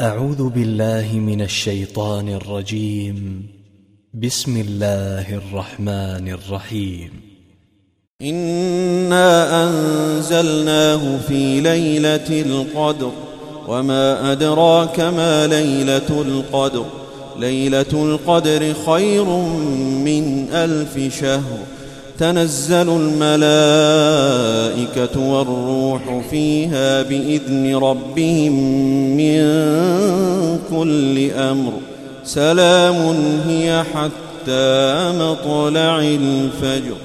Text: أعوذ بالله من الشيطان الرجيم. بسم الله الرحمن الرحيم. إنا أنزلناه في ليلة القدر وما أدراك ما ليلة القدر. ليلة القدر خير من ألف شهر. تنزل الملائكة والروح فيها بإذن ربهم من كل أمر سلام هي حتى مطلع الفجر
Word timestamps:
أعوذ 0.00 0.48
بالله 0.48 1.12
من 1.12 1.42
الشيطان 1.42 2.28
الرجيم. 2.28 3.46
بسم 4.14 4.60
الله 4.60 5.34
الرحمن 5.34 6.28
الرحيم. 6.28 7.10
إنا 8.22 9.64
أنزلناه 9.64 11.18
في 11.28 11.60
ليلة 11.60 12.42
القدر 12.42 13.10
وما 13.68 14.32
أدراك 14.32 15.00
ما 15.00 15.46
ليلة 15.46 16.22
القدر. 16.22 16.84
ليلة 17.38 17.92
القدر 17.92 18.74
خير 18.86 19.24
من 20.04 20.48
ألف 20.52 21.14
شهر. 21.20 21.58
تنزل 22.18 22.88
الملائكة 22.88 23.60
والروح 25.20 26.22
فيها 26.30 27.02
بإذن 27.02 27.76
ربهم 27.76 28.52
من 29.16 29.40
كل 30.90 31.30
أمر 31.30 31.72
سلام 32.24 32.96
هي 33.46 33.84
حتى 33.94 35.12
مطلع 35.18 35.98
الفجر 35.98 36.96